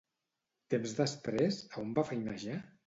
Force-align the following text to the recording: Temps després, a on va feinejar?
Temps 0.75 0.95
després, 1.03 1.61
a 1.75 1.79
on 1.87 1.97
va 2.01 2.11
feinejar? 2.13 2.63